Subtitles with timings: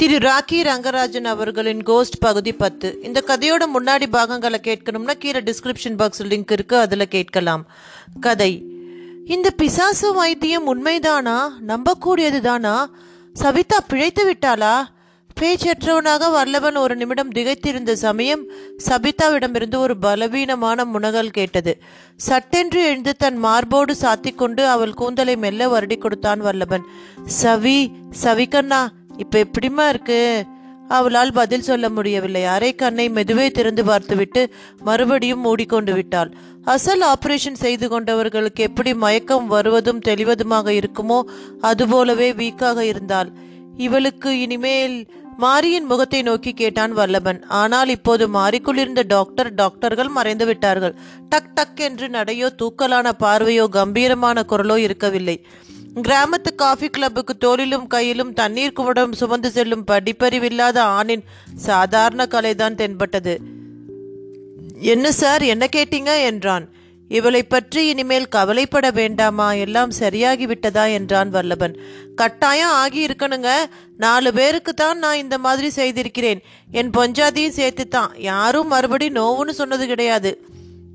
[0.00, 2.98] திரு ராக்கி ரங்கராஜன் அவர்களின் கோஸ்ட் பகுதி பத்து.
[3.02, 7.66] இந்த கதையோட முன்னாடி பாகங்களை கேட்கணும்னா கீழே டிஸ்கிரிப்ஷன் பாக்ஸ் லிங்க் இருக்கு அதில் கேட்கலாம்.
[8.20, 8.64] கதை.
[9.26, 11.48] இந்த பிசாசு வைத்தியம் உண்மைதானா?
[11.66, 12.90] நம்பக்கூடியது தானா
[13.32, 14.74] சவிதா பிழைத்து விட்டாளா?
[15.40, 18.46] பேச்சற்றவனாக வல்லவன் ஒரு நிமிடம் திகைத்திருந்த சமயம்
[18.88, 21.82] சபிதாவிடமிருந்து ஒரு பலவீனமான முனகல் கேட்டது.
[22.16, 26.82] சட்டென்று எழுந்து தன் மார்போடு சாத்திக்கொண்டு அவள் கூந்தலை மெல்ல வருடி கொடுத்தான் வல்லவன்.
[27.42, 27.90] சவி
[28.22, 28.88] சவிகண்ணா
[29.22, 30.20] இப்ப எப்படிம்மா இருக்கு?
[30.88, 32.42] அவளால் பதில் சொல்ல முடியவில்லை.
[32.44, 34.42] அரை கண்ணை மெதுவே திறந்து பார்த்துவிட்டு
[34.80, 36.30] மறுபடியும் மூடிக்கொண்டு விட்டாள்.
[36.64, 41.20] அசல் ஆபரேஷன் செய்து கொண்டவர்களுக்கு எப்படி மயக்கம் வருவதும் தெளிவதுமாக இருக்குமோ
[41.60, 43.30] அதுபோலவே வீக்காக இருந்தாள்.
[43.76, 44.96] இவளுக்கு இனிமேல்
[45.38, 47.38] மாரியின் முகத்தை நோக்கி கேட்டான் வல்லபன்.
[47.60, 50.94] ஆனால் இப்போது மாறிக்குள்ளிருந்த டாக்டர் டாக்டர்கள் மறைந்து விட்டார்கள்.
[51.28, 55.36] டக் டக் என்று நடையோ தூக்கலான பார்வையோ கம்பீரமான குரலோ இருக்கவில்லை.
[55.94, 61.24] கிராமத்து காஃபி கிளப்புக்கு தோளிலும் கையிலும் தண்ணீர் குவடம் சுமந்து செல்லும் படிப்பறிவில்லாத ஆணின்
[61.56, 63.40] சாதாரண கலைதான் தென்பட்டது.
[64.80, 66.22] என்ன சார் என்ன கேட்டீங்க?
[66.22, 66.68] என்றான்.
[67.08, 69.52] இவளை பற்றி இனிமேல் கவலைப்பட வேண்டாமா?
[69.52, 71.76] எல்லாம் சரியாகி விட்டதா என்றான் வல்லபன்.
[72.14, 73.48] கட்டாயம் ஆகி இருக்கணுங்க
[73.96, 76.42] நாலு பேருக்கு தான் நான் இந்த மாதிரி செய்திருக்கிறேன்.
[76.70, 80.44] என் பொஞ்சாதியும் சேர்த்து தான் யாரும் மறுபடி நோவுன்னு சொன்னது கிடையாது.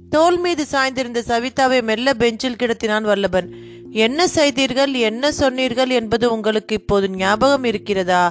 [0.09, 3.73] தோல் மீது சாய்ந்திருந்த சவிதாவை மெல்ல பெஞ்சில் கிடத்தினான் வல்லபன்.
[3.95, 8.23] என்ன செய்தீர்கள் என்ன சொன்னீர்கள் என்பது உங்களுக்கு இப்போது ஞாபகம் இருக்கிறதா?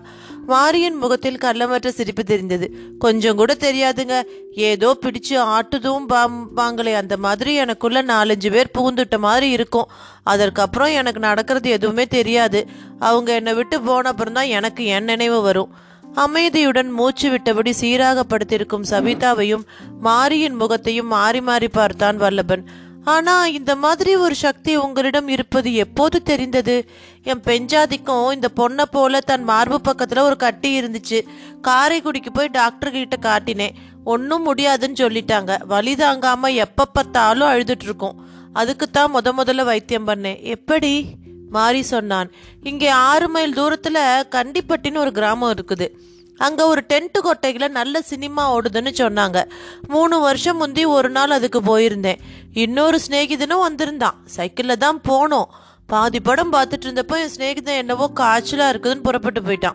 [0.48, 2.66] மாரியின் முகத்தில் கள்ளமற்ற சிரிப்பு தெரிந்தது.
[2.98, 4.16] கொஞ்சம் கூட தெரியாதுங்க.
[4.54, 6.26] ஏதோ பிடிச்சு ஆட்டுதும்
[6.56, 6.94] வாங்களே.
[6.94, 9.88] அந்த மாதிரி எனக்குள்ள நாலஞ்சு பேர் புகுந்துட்ட மாதிரி இருக்கும்.
[10.22, 12.66] அதற்கப்புறம் எனக்கு நடக்கிறது எதுவுமே தெரியாது.
[12.98, 15.72] அவங்க என்னை விட்டு போன அப்புறம் தான் எனக்கு என் நினைவு வரும்.
[16.14, 19.64] அமைதியுடன் மூச்சு விட்டபடி சீராக படுத்திருக்கும் சவிதாவையும்
[20.02, 22.64] மாரியின் முகத்தையும் மாறி மாறி பார்த்தான் வல்லபன்.
[23.04, 26.88] ஆனா இந்த மாதிரி ஒரு சக்தி உங்களிடம் இருப்பது எப்போது தெரிந்தது?
[27.22, 31.20] என் பெஞ்சாதிக்கும் இந்த பொண்ணை போல தன் மார்பு பக்கத்துல ஒரு கட்டி இருந்துச்சு.
[31.62, 33.70] காரைக்குடிக்கு போய் டாக்டர் கிட்ட காட்டினேன்.
[34.04, 35.64] ஒன்றும் முடியாதுன்னு சொல்லிட்டாங்க.
[35.66, 38.24] வலி தாங்காம எப்ப பார்த்தாலும் அழுதுட்டு இருக்கோம்.
[38.52, 40.42] அதுக்குத்தான் முத முதல்ல வைத்தியம் பண்ணேன்.
[40.42, 41.06] எப்படி?
[41.50, 42.32] மாறி சொன்னான்.
[42.62, 45.88] இங்கே ஆறு மைல் தூரத்துல கண்டிப்பட்டின்னு ஒரு கிராமம் இருக்குது.
[46.36, 49.50] அங்கே ஒரு டென்ட் கொட்டையில் நல்ல சினிமா ஓடுதுன்னு சொன்னாங்க.
[49.88, 52.18] மூணு வருஷம் முந்தி ஒரு நாள் அதுக்கு போயிருந்தேன்.
[52.52, 54.20] இன்னொரு சிநேகிதனும் வந்திருந்தான்.
[54.24, 55.44] சைக்கிளில் தான் போனோம்.
[55.86, 59.74] பாதி படம் பார்த்துட்டு இருந்தப்போ என் சிநேகிதன் என்னவோ காய்ச்சலாக இருக்குதுன்னு புறப்பட்டு போயிட்டான்.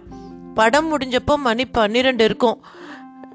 [0.54, 2.66] படம் முடிஞ்சப்போ மணி பன்னிரெண்டு இருக்கும்.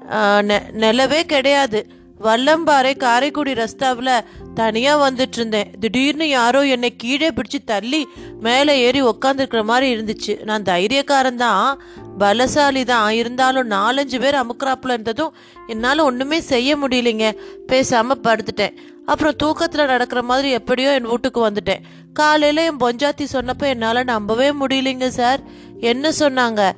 [0.09, 1.91] நெ- நிலவே கிடையாது.
[2.23, 8.07] வல்லம்பாறை காரைக்குடி ரஸ்தாவில் தனியாக வந்துட்டு இருந்தேன் திடீர்னு யாரோ என்னை கீழே பிடிச்சி தள்ளி
[8.39, 10.43] மேலே ஏறி உக்காந்துருக்கிற மாதிரி இருந்துச்சு.
[10.43, 11.81] நான் தைரியக்காரன் தான்
[12.19, 15.33] பலசாலி தான் இருந்தாலும் நாலஞ்சு பேர் அமுக்கிறாப்புல இருந்ததும்
[15.67, 17.37] என்னால் ஒன்றுமே செய்ய முடியலைங்க.
[17.67, 18.75] பேசாமல் படுத்துட்டேன்.
[19.05, 21.83] அப்புறம் தூக்கத்தில் நடக்கிற மாதிரி எப்படியோ என் வீட்டுக்கு வந்துட்டேன்.
[22.13, 25.39] காலையில் என் பொஞ்சாத்தி சொன்னப்போ என்னால் நம்பவே முடியலைங்க சார்.
[25.79, 26.71] என்ன சொன்னாங்க?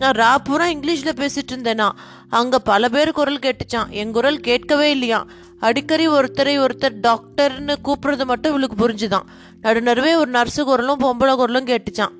[0.00, 1.88] நான் ராப்பூரா இங்கிலீஷில் பேசிட்டு இருந்தேனா.
[2.28, 3.88] அங்கே பல பேர் குரல் கேட்டுச்சான்.
[3.90, 5.30] என் குரல் கேட்கவே இல்லையாம்
[5.60, 9.26] அடிக்கடி ஒருத்தரை ஒருத்தர் டாக்டர்னு கூப்பிடுறது மட்டும் இவளுக்கு புரிஞ்சுதான்.
[9.62, 12.14] நடுநடுவே ஒரு நர்ஸு குரலும் பொம்பளை குரலும் கேட்டுச்சான்.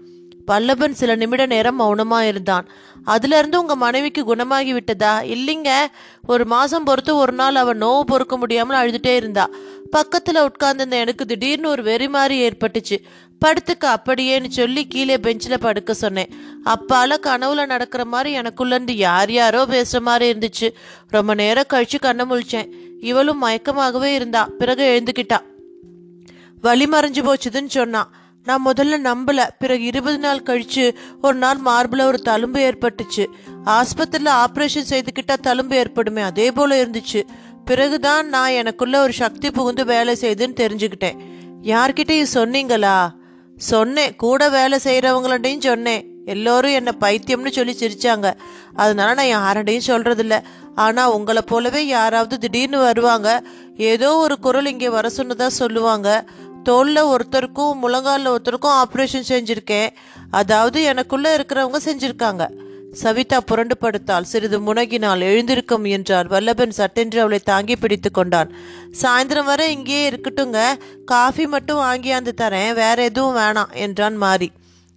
[0.47, 2.69] பல்லபன் சில நிமிட நேரம் மௌனமாக இருந்தான்.
[3.07, 5.23] அதுலேருந்து உங்கள் மனைவிக்கு குணமாகி விட்டதா?
[5.23, 5.71] இல்லைங்க.
[6.27, 9.49] ஒரு மாதம் பொறுத்து ஒரு நாள் அவள் நோவு பொறுக்க முடியாமல் அழுதுட்டே இருந்தா.
[9.91, 12.97] பக்கத்தில் உட்கார்ந்திருந்த எனக்கு திடீர்னு ஒரு வெறி மாதிரி ஏற்பட்டுச்சு.
[13.45, 16.29] படுத்துக்க அப்படியேன்னு சொல்லி கீழே பெஞ்சில் படுக்க சொன்னேன்.
[16.65, 20.71] அப்பால கனவுல நடக்கிற மாதிரி எனக்குள்ளேருந்து யார் யாரோ பேசுகிற மாதிரி இருந்துச்சு.
[21.09, 22.73] ரொம்ப நேரம் கழிச்சு கண்ணை முழிச்சேன்.
[23.01, 24.49] இவளும் மயக்கமாகவே இருந்தா.
[24.59, 25.39] பிறகு எழுந்துக்கிட்டா.
[26.61, 28.11] வலி மறைஞ்சு போச்சுதுன்னு சொன்னான்
[28.45, 29.49] நான் முதல்ல நம்பல.
[29.59, 33.27] பிறகு இருபது நாள் கழிச்சு ஒரு நாள் மார்பில் ஒரு தழும்பு ஏற்பட்டுச்சு.
[33.65, 37.23] ஆஸ்பத்திரியில் ஆப்ரேஷன் செய்துக்கிட்டா தழும்பு ஏற்படுமே அதே போல இருந்துச்சு.
[37.65, 41.19] பிறகுதான் நான் எனக்குள்ள ஒரு சக்தி புகுந்து வேலை செய்துன்னு தெரிஞ்சுக்கிட்டேன்.
[41.63, 43.19] யார்கிட்டயும் சொன்னீங்களா?
[43.61, 44.17] சொன்னேன்.
[44.17, 46.05] கூட வேலை செய்கிறவங்கள்ட்டையும் சொன்னேன்.
[46.25, 48.29] எல்லோரும் என்னை பைத்தியம்னு சொல்லி சிரிச்சாங்க.
[48.75, 50.37] அதனால நான் யார்கிட்டையும் சொல்கிறதில்ல
[50.75, 53.43] ஆனால் உங்களை போலவே யாராவது திடீர்னு வருவாங்க.
[53.77, 56.09] ஏதோ ஒரு குரல் இங்கே வர சொன்னதாக சொல்லுவாங்க.
[56.63, 59.89] தோளில் ஒருத்தருக்கும் முழங்காலில் ஒருத்தருக்கும் ஆப்ரேஷன் செஞ்சுருக்கேன்.
[60.31, 62.47] அதாவது எனக்குள்ளே இருக்கிறவங்க செஞ்சுருக்காங்க.
[62.93, 66.29] சவிதா புரண்டு படுத்தாள் சிறிது முனகினால் எழுந்திருக்கும் என்றார்.
[66.29, 68.51] வல்லபன் சட்டென்று அவளை தாங்கி பிடித்து கொண்டான்.
[69.03, 70.61] சாயந்தரம் வரை இங்கேயே இருக்கட்டுங்க.
[71.05, 72.73] காஃபி மட்டும் வாங்கியாந்து தரேன்.
[72.75, 74.53] வேற எதுவும் வேணாம் என்றான் மாரி.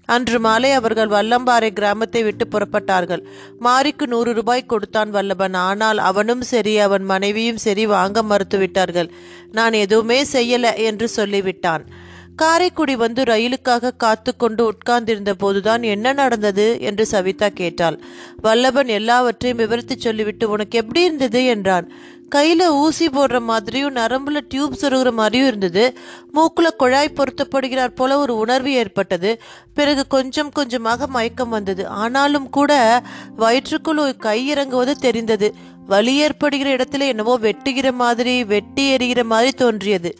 [0.06, 3.22] அன்று மாலை அவர்கள் வல்லம்பாறை கிராமத்தை விட்டு புறப்பட்டார்கள்.
[3.60, 5.54] மாரிக்கு நூறு ரூபாய் கொடுத்தான் வல்லபன்.
[5.54, 9.12] ஆனால் அவனும் சரி அவன் மனைவியும் சரி வாங்க மறுத்துவிட்டார்கள்.
[9.51, 11.86] நான் எதுவுமே செய்யல என்று சொல்லிவிட்டான்.
[12.35, 18.01] காரைக்குடி வந்து ரயிலுக்காக காத்து கொண்டு உட்கார்ந்திருந்த போதுதான் என்ன நடந்தது என்று சவிதா கேட்டாள்.
[18.44, 21.45] வல்லபன் எல்லாவற்றையும் விவரித்து சொல்லிவிட்டு உனக்கு எப்படி இருந்தது?
[21.45, 21.91] என்றான்.
[22.30, 25.97] கையில் ஊசி போடுற மாதிரியும் நரம்புல டியூப் சொருகிற மாதிரியும் இருந்தது.
[26.33, 29.41] மூக்குல குழாய் பொருத்தப்படுகிறார் போல ஒரு உணர்வு ஏற்பட்டது.
[29.74, 31.88] பிறகு கொஞ்சம் கொஞ்சமாக மயக்கம் வந்தது.
[31.88, 33.03] ஆனாலும் கூட
[33.36, 35.56] வயிற்றுக்குள் ஒரு கை இறங்குவது தெரிந்தது.
[35.88, 40.18] வலி ஏற்படுகிற இடத்துல என்னவோ வெட்டுகிற மாதிரி வெட்டி எறிகிற மாதிரி தோன்றியது.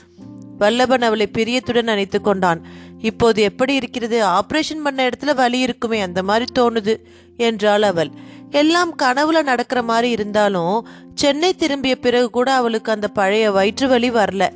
[0.64, 2.62] வல்லபன் அவளை பிரியத்துடன் அணைத்து கொண்டான்.
[3.00, 4.26] இப்போது எப்படி இருக்கிறது?
[4.26, 6.98] ஆபரேஷன் பண்ண இடத்துல வலி இருக்குமே அந்த மாதிரி தோணுது
[7.38, 8.10] என்றாள் அவள்.
[8.52, 14.52] எல்லாம் கனவுல நடக்கிற மாதிரி இருந்தாலும் சென்னை திரும்பிய பிறகு கூட அவளுக்கு அந்த பழைய வயிற்று வலி வரல.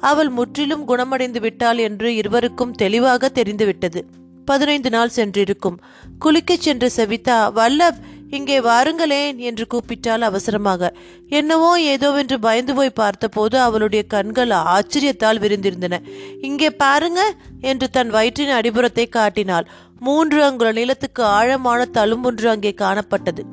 [0.00, 4.04] அவள் முற்றிலும் குணமடைந்து விட்டாள் என்று இருவருக்கும் தெளிவாக தெரிந்துவிட்டது.
[4.44, 5.80] பதினைந்து நாள் சென்றிருக்கும்.
[6.24, 7.98] குளிக்கச் சென்ற சவிதா வல்லப்
[8.30, 10.92] இங்கே வாருங்களேன் என்று கூப்பிட்டாள் அவசரமாக.
[11.28, 15.98] என்னவோ ஏதோவென்று பயந்து போய் பார்த்தபோது அவளுடைய கண்கள் ஆச்சரியத்தால் விரிந்திருந்தன.
[16.40, 17.20] இங்கே பாருங்க
[17.60, 19.68] என்று தன் வயிற்றின் அடிபுறத்தை காட்டினாள்.
[19.98, 23.44] மூன்று அங்குல நிலத்துக்கு ஆழமான தழும்பொன்று அங்கே காணப்பட்டது.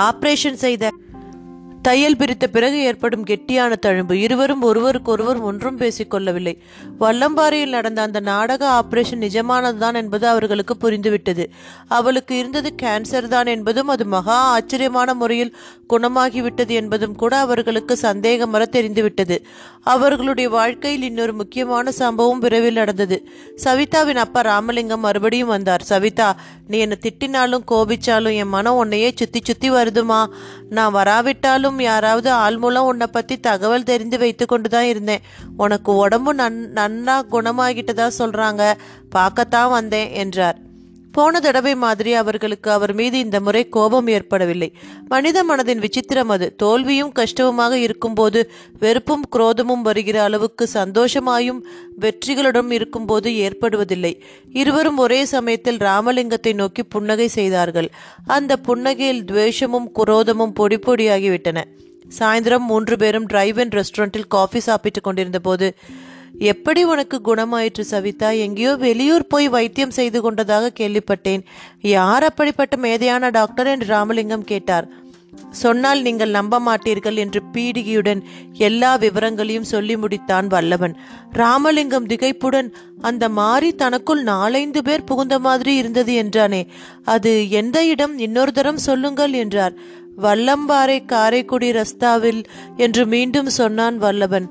[0.00, 0.90] ஆபரேஷன் செய்த
[1.82, 4.12] தையல் பிரித்த பிறகு ஏற்படும் கெட்டியான தழும்பு.
[4.12, 6.58] இருவரும் ஒருவருக்கொருவர் ஒன்றும் பேசிக்கொள்ளவில்லை.
[7.00, 11.46] வல்லம்பாறையில் நடந்த அந்த நாடக ஆபரேஷன் நிஜமானதுதான் என்பது அவர்களுக்கு புரிந்துவிட்டது.
[11.88, 15.56] அவளுக்கு இருந்தது கேன்சர் தான் என்பதும் அது மகா ஆச்சரியமான முறையில்
[15.88, 19.46] குணமாகிவிட்டது என்பதும் கூட அவர்களுக்கு சந்தேகமர தெரிந்துவிட்டது.
[19.80, 23.28] அவர்களுடைய வாழ்க்கையில் இன்னொரு முக்கியமான சம்பவம் விரைவில் நடந்தது.
[23.64, 25.82] சவிதாவின் அப்பா ராமலிங்கம் மறுபடியும் வந்தார்.
[25.82, 26.36] சவிதா
[26.68, 30.26] நீ என்னை திட்டினாலும் கோபிச்சாலும் என் மனம் உன்னையே சுத்தி சுத்தி வருதுமா?
[30.70, 35.20] நான் வராவிட்டாலும் யாராவது ஆள் மூலம் உன்னை பத்தி தகவல் தெரிந்து வைத்து கொண்டு தான் இருந்தேன்.
[35.56, 38.72] உனக்கு உடம்பு நன் நன்னா குணமாகிட்டதா சொல்றாங்க.
[39.10, 40.56] பார்க்கத்தான் வந்தேன் என்றார்.
[41.12, 44.72] போன தடவை மாதிரி அவர்களுக்கு அவர் மீது இந்த முறை கோபம் ஏற்படவில்லை.
[45.08, 46.46] மனித மனதின் விசித்திரம் அது.
[46.56, 51.60] தோல்வியும் கஷ்டமுமாக இருக்கும்போது வெறுப்பும் குரோதமும் வருகிற அளவுக்கு சந்தோஷமாயும்
[52.00, 54.12] வெற்றிகளுடன் இருக்கும்போது ஏற்படுவதில்லை.
[54.52, 57.90] இருவரும் ஒரே சமயத்தில் ராமலிங்கத்தை நோக்கி புன்னகை செய்தார்கள்.
[58.26, 61.60] அந்த புன்னகையில் துவேஷமும் குரோதமும் பொடி பொடியாகிவிட்டன.
[62.18, 65.74] சாயந்தரம் மூன்று பேரும் டிரைவ் இன் ரெஸ்டாரண்டில் காஃபி சாப்பிட்டு கொண்டிருந்த போது
[66.34, 68.30] எப்படி உனக்கு குணமாயிற்று சவிதா?
[68.30, 71.42] எங்கேயோ வெளியூர் போய் வைத்தியம் செய்து கொண்டதாக கேள்விப்பட்டேன்.
[71.80, 75.00] யார் அப்படிப்பட்ட மேதையான டாக்டர் என்று ராமலிங்கம் கேட்டார்.
[75.50, 80.96] சொன்னால் நீங்கள் நம்ப மாட்டீர்கள் என்று பீடிகையுடன் எல்லா விவரங்களையும் சொல்லி முடித்தான் வல்லவன்.
[81.32, 86.66] ராமலிங்கம் திகைப்புடன் அந்த மாறி தனக்குள் நாலைந்து பேர் புகுந்த மாதிரி இருந்தது என்றானே
[87.04, 88.18] அது எந்த இடம்?
[88.18, 89.74] இன்னொரு தரம் சொல்லுங்கள் என்றார்.
[90.22, 92.44] வல்லம்பாறை காரைக்குடி ரஸ்தாவில்
[92.76, 94.48] என்று மீண்டும் சொன்னான் வல்லவன்.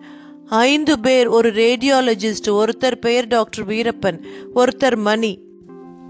[0.51, 4.23] ஐந்து பேர் ஒரு ரேடியாலஜிஸ்ட் ஒருத்தர் பெயர் டாக்டர் வீரப்பன்
[4.55, 5.39] ஒருத்தர் மணி.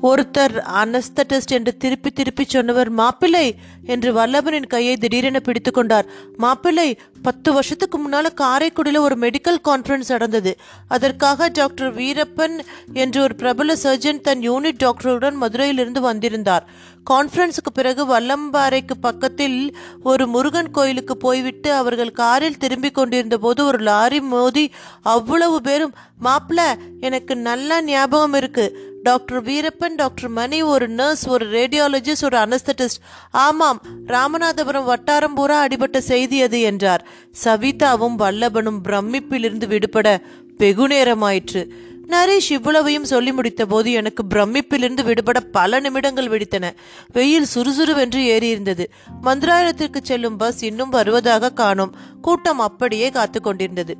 [0.03, 3.55] ஒருத்தர் அனஸ்தட்டிஸ்ட் என்று திருப்பி திருப்பி சொன்னவர் மாப்பிள்ளை
[3.85, 6.05] என்று வல்லபனின் கையை திடீரென பிடித்து கொண்டார்.
[6.37, 10.59] மாப்பிள்ளை பத்து வருஷத்துக்கு முன்னால காரைக்குடியில் ஒரு மெடிக்கல் கான்ஃபரன்ஸ் நடந்தது.
[10.87, 12.59] அதற்காக டாக்டர் வீரப்பன்
[12.93, 16.65] என்று ஒரு பிரபல சர்ஜன் தன் யூனிட் டாக்டருடன் மதுரையிலிருந்து வந்திருந்தார்.
[17.09, 24.21] கான்ஃபரன்ஸுக்கு பிறகு வல்லம்பாறைக்கு பக்கத்தில் ஒரு முருகன் கோயிலுக்கு போய்விட்டு அவர்கள் காரில் திரும்பிக் கொண்டிருந்த போது ஒரு லாரி
[24.21, 24.71] மோதி
[25.01, 25.93] அவ்வளவு பேரும்
[26.23, 26.61] மாப்பிள்ள
[26.99, 28.89] எனக்கு நல்லா ஞாபகம் இருக்கு.
[29.03, 32.99] டாக்டர் வீரப்பன் டாக்டர் மணி ஒரு நர்ஸ் ஒரு ரேடியாலஜிஸ்ட் ஒரு அனஸ்தட்டிஸ்ட்.
[33.31, 37.07] ஆமாம் ராமநாதபுரம் வட்டாரம் பூரா அடிபட்ட செய்தி அது என்றார்.
[37.43, 40.21] சவிதாவும் வல்லபனும் பிரமிப்பிலிருந்து விடுபட
[40.57, 41.67] வெகு நேரமாயிற்று
[42.07, 46.71] நரேஷ் இவ்வளவையும் சொல்லி முடித்த போது எனக்கு பிரமிப்பிலிருந்து விடுபட பல நிமிடங்கள் வெடித்தன.
[47.13, 48.85] வெயில் சுறுசுறுவென்று ஏறியிருந்தது.
[49.23, 51.95] மந்திராலயத்திற்கு செல்லும் பஸ் இன்னும் வருவதாக காணோம்.
[52.21, 53.95] கூட்டம் அப்படியே காத்து கொண்டிருந்தது.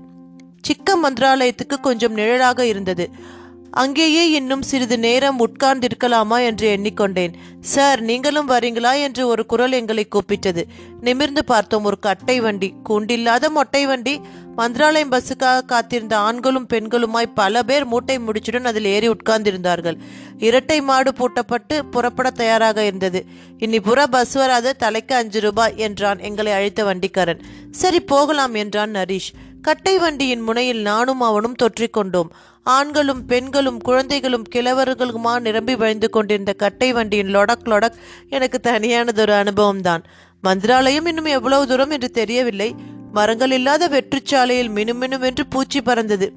[0.61, 3.39] சிக்க மந்திராலயத்துக்கு கொஞ்சம் நிழலாக இருந்தது.
[3.71, 7.33] அங்கேயே இன்னும் சிறிது நேரம் உட்கார்ந்திருக்கலாமா என்று எண்ணிக்கொண்டேன்.
[7.61, 9.01] சார் நீங்களும் வரீங்களா?
[9.01, 10.63] என்று ஒரு குரல் எங்களை கூப்பிட்டது.
[11.01, 12.73] நிமிர்ந்து பார்த்தோம் ஒரு கட்டை வண்டி.
[12.89, 14.21] கூண்டில்லாத மொட்டை வண்டி.
[14.55, 19.97] மந்திராலயம் பஸ்ஸுக்காக காத்திருந்த ஆண்களும் பெண்களுமாய் பல பேர் மூட்டை முடிச்சுடன் அதில் ஏறி உட்கார்ந்திருந்தார்கள்.
[20.37, 23.25] இரட்டை மாடு பூட்டப்பட்டு புறப்பட தயாராக இருந்தது.
[23.57, 27.41] இனி புற பஸ் வராத தலைக்கு அஞ்சு ரூபாய் என்றான் எங்களை அழைத்த வண்டிக்காரன்.
[27.71, 29.31] சரி போகலாம் என்றான் நரீஷ்.
[29.61, 32.29] கட்டை வண்டியின் முனையில் நானும் அவனும் தொற்றிக்கொண்டோம்
[32.63, 37.97] ஆண்களும் பெண்களும் குழந்தைகளும் கிழவர்களுமா நிரம்பி வழிந்து கொண்டிருந்த கட்டை வண்டியின் லொடக் லொடக்
[38.29, 40.03] எனக்கு தனியானதொரு அனுபவம்தான்.
[40.43, 42.75] மந்திராலயம் இன்னும் எவ்வளவு தூரம் என்று தெரியவில்லை.
[43.11, 46.33] மரங்கள் இல்லாத வெற்றுச்சாலையில் மினுமினுவென்று பூச்சி பறந்தது.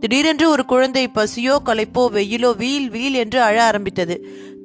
[0.00, 4.16] திடீரென்று ஒரு குழந்தை பசியோ களைப்போ வெயிலோ வீல் வீல் என்று அழ ஆரம்பித்தது.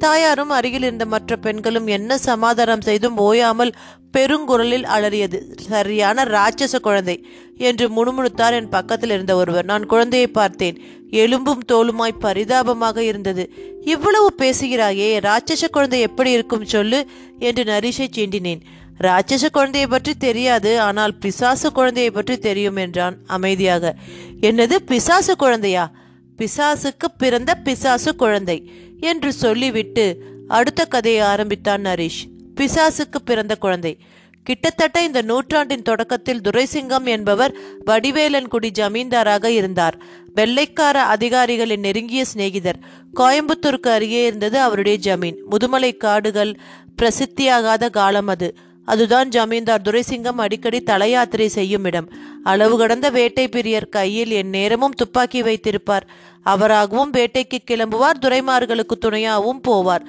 [0.06, 3.76] தாயாரும் அருகில் இருந்த மற்ற பெண்களும் என்ன சமாதானம் செய்தும் ஓயாமல்
[4.14, 5.38] பெருங்குரலில் அலறியது.
[5.70, 7.16] சரியான ராட்சச குழந்தை
[7.68, 9.66] என்று முணுமுணுத்தார் என் பக்கத்தில் இருந்த ஒருவர்.
[9.66, 10.78] நான் குழந்தையை பார்த்தேன்.
[11.24, 13.44] எலும்பும் தோலுமாய் பரிதாபமாக இருந்தது.
[13.94, 17.00] இவ்வளவு பேசுகிறாயே ராட்சச குழந்தை எப்படி இருக்கும் சொல்லு
[17.40, 18.64] என்று நரிஷை சீண்டினேன்.
[19.00, 23.94] ராட்சச குழந்தையை பற்றி தெரியாது ஆனால் பிசாசு குழந்தையை பற்றி தெரியும் என்றான் அமைதியாக.
[24.42, 25.86] என்னது பிசாசு குழந்தையா?
[26.40, 28.58] பிசாசுக்கு பிறந்த பிசாசு குழந்தை.
[29.04, 32.20] என்று சொல்லிவிட்டு அடுத்த கதையை ஆரம்பித்தான் நரேஷ்.
[32.56, 33.98] பிசாசுக்கு பிறந்த குழந்தை.
[34.44, 37.56] கிட்டத்தட்ட இந்த நூற்றாண்டின் தொடக்கத்தில் துரைசிங்கம் என்பவர்
[37.86, 39.98] வடிவேலன்குடி ஜமீன்தாராக இருந்தார்.
[40.34, 42.80] வெள்ளைக்கார அதிகாரிகளின் நெருங்கிய சிநேகிதர்.
[43.20, 45.36] கோயம்புத்தூருக்கு அருகே இருந்தது அவருடைய ஜமீன்.
[45.52, 46.56] முதுமலை காடுகள்
[47.02, 48.56] பிரசித்தியாகாத காலம் அது.
[48.86, 49.82] அதுதான் ஜமீன்தார்.
[49.82, 52.10] துரைசிங்கம் அடிக்கடி தலையாத்திரை செய்யும் இடம்.
[52.44, 56.08] அளவு கடந்த வேட்டை பிரியர் கையில் என் நேரமும் துப்பாக்கி வைத்திருப்பார்.
[56.44, 58.20] அவராகவும் வேட்டைக்கு கிளம்புவார்.
[58.22, 60.06] துரைமார்களுக்கு துணையாகவும் போவார்.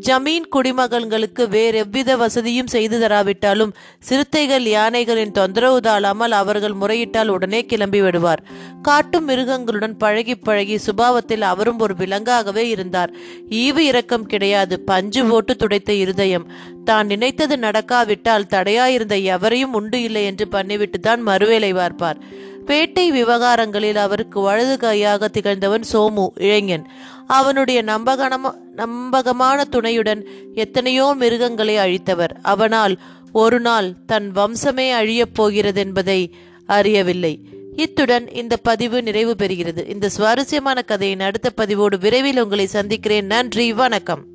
[0.00, 8.00] ஜமீன் குடிமகன்களுக்கு வேறு எவ்வித வசதியும் செய்து தராவிட்டாலும் சிறுத்தைகள் யானைகளின் தொந்தரவு தாழாமல் அவர்கள் முறையிட்டால் உடனே கிளம்பி
[8.00, 8.44] விடுவார்.
[8.82, 13.10] காட்டு மிருகங்களுடன் பழகி பழகி சுபாவத்தில் அவரும் ஒரு விலங்காகவே இருந்தார்.
[13.50, 14.80] ஈவு இரக்கம் கிடையாது.
[14.80, 16.48] பஞ்சு போட்டு துடைத்த இருதயம்.
[16.84, 22.20] தான் நினைத்தது நடக்காவிட்டால் தடையாயிருந்த எவரையும் உண்டு இல்லை என்று பண்ணிவிட்டு தான் மறுவேலை பார்ப்பார்.
[22.66, 26.88] பேட்டை விவகாரங்களில் அவருக்கு வலது கையாக திகழ்ந்தவன் சோமு இளைஞன்.
[27.26, 32.38] அவனுடைய நம்பகனம நம்பகமான துணையுடன் எத்தனையோ மிருகங்களை அழித்தவர்.
[32.42, 33.00] அவனால்
[33.32, 36.34] ஒரு நாள் தன் வம்சமே அழியப் போகிறது என்பதை
[36.66, 37.38] அறியவில்லை.
[37.76, 39.88] இத்துடன் இந்த பதிவு நிறைவு பெறுகிறது.
[39.88, 43.26] இந்த சுவாரஸ்யமான கதையின் அடுத்த பதிவோடு விரைவில் உங்களை சந்திக்கிறேன்.
[43.26, 43.72] நன்றி.
[43.72, 44.32] வணக்கம்.